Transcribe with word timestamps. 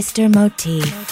Mr. 0.00 0.30
Motif. 0.34 1.09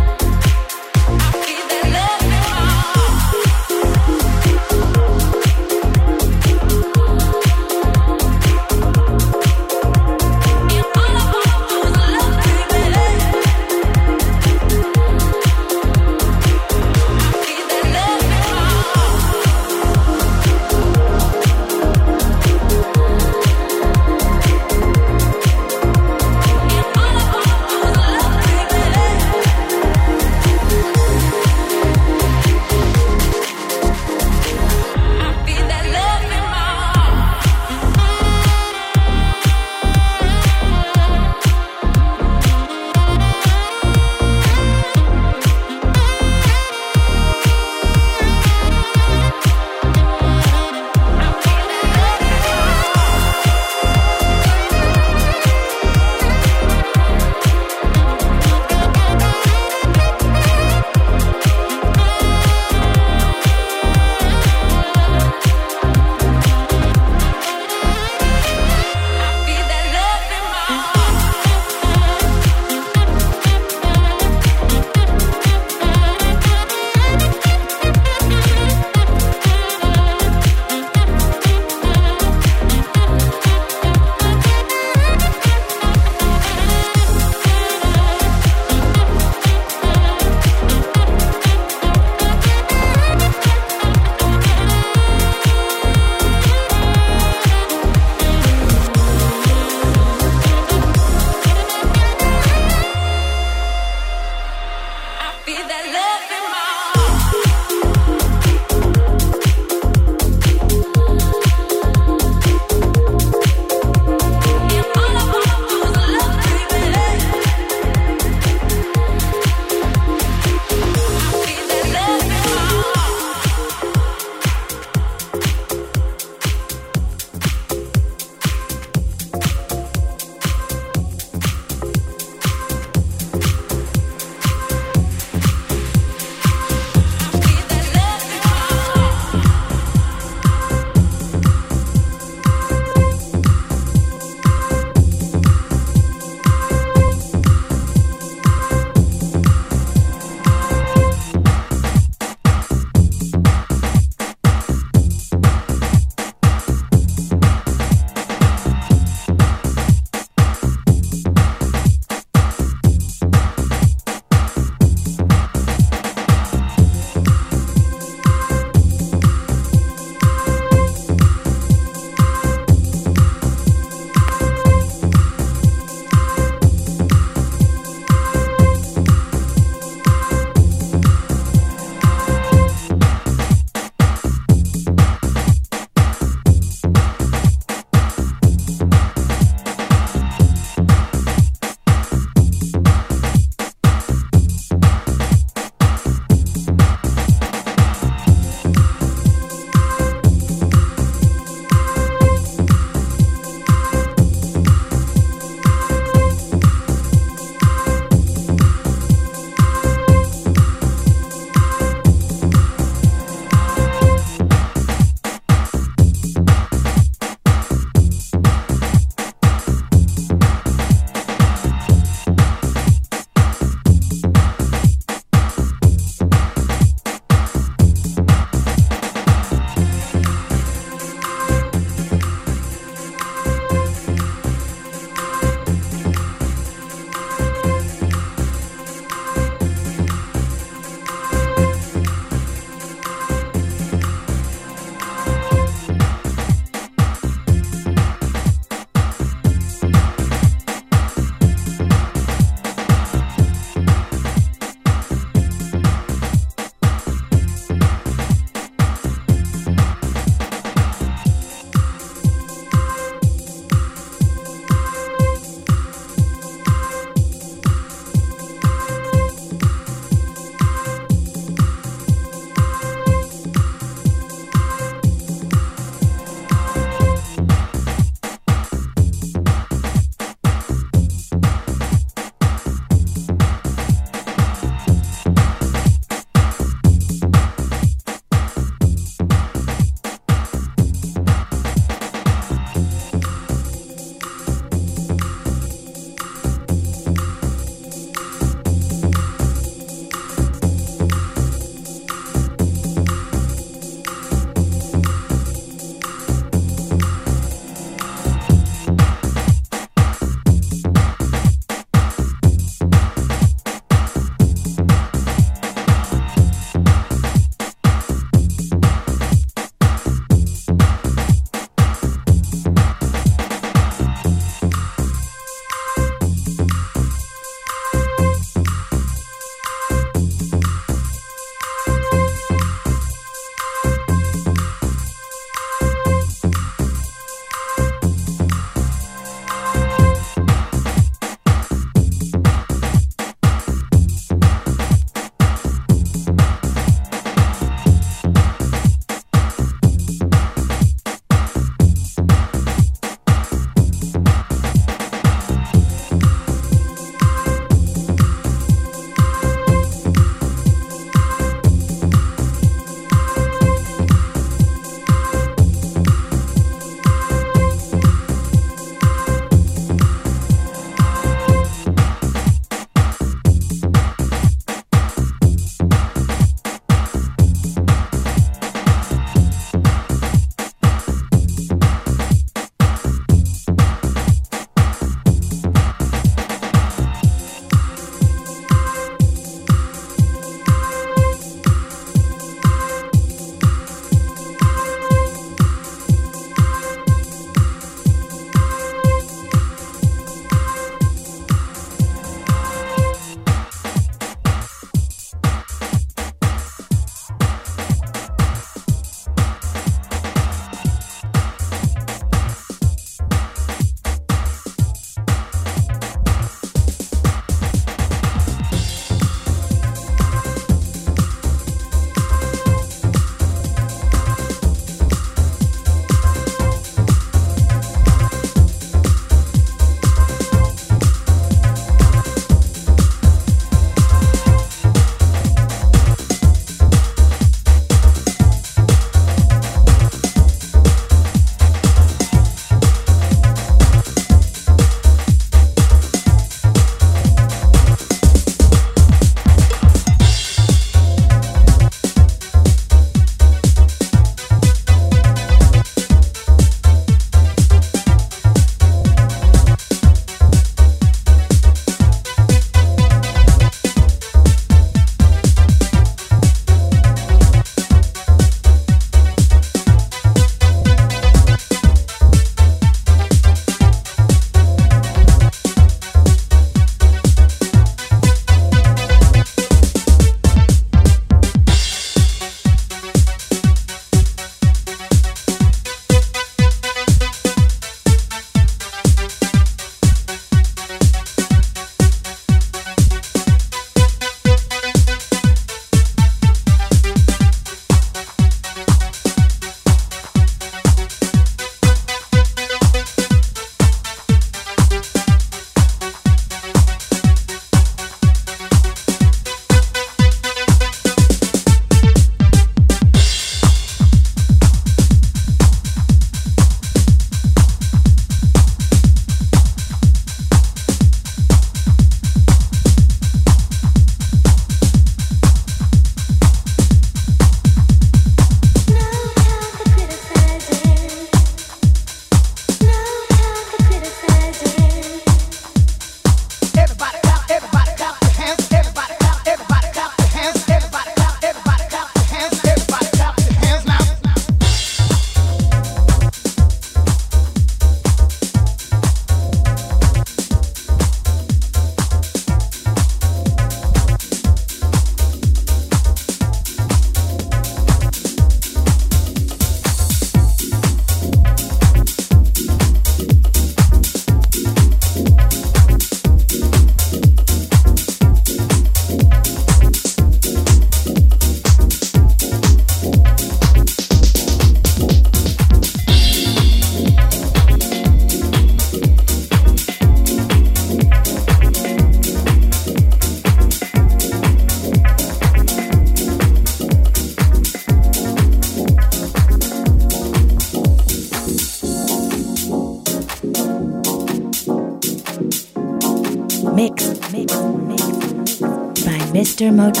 Mr. 599.61 599.71
Motif. 599.71 600.00